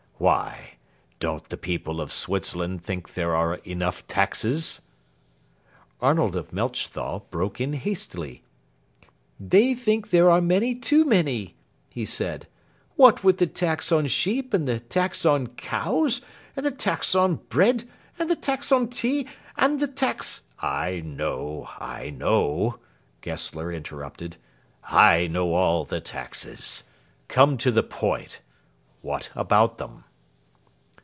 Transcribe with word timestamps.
Why, 0.21 0.73
don't 1.17 1.49
the 1.49 1.57
people 1.57 1.99
of 1.99 2.13
Switzerland 2.13 2.83
think 2.83 3.15
there 3.15 3.35
are 3.35 3.55
enough 3.65 4.05
taxes?" 4.07 4.79
Arnold 5.99 6.35
of 6.35 6.53
Melchthal 6.53 7.21
broke 7.31 7.59
in 7.59 7.73
hastily. 7.73 8.43
"They 9.39 9.73
think 9.73 10.11
there 10.11 10.29
are 10.29 10.39
many 10.39 10.75
too 10.75 11.05
many," 11.05 11.55
he 11.89 12.05
said. 12.05 12.45
"What 12.95 13.23
with 13.23 13.39
the 13.39 13.47
tax 13.47 13.91
on 13.91 14.05
sheep, 14.05 14.53
and 14.53 14.67
the 14.67 14.79
tax 14.79 15.25
on 15.25 15.47
cows, 15.55 16.21
and 16.55 16.67
the 16.67 16.69
tax 16.69 17.15
on 17.15 17.37
bread, 17.49 17.89
and 18.19 18.29
the 18.29 18.35
tax 18.35 18.71
on 18.71 18.89
tea, 18.89 19.25
and 19.57 19.79
the 19.79 19.87
tax" 19.87 20.43
"I 20.85 21.01
know, 21.03 21.67
I 21.79 22.11
know," 22.11 22.77
Gessler 23.21 23.73
interrupted; 23.73 24.37
"I 24.83 25.25
know 25.25 25.55
all 25.55 25.83
the 25.83 25.99
taxes. 25.99 26.83
Come 27.27 27.57
to 27.57 27.71
the 27.71 27.81
point. 27.81 28.39
What 29.01 29.31
about 29.33 29.81
'em?" 29.81 30.03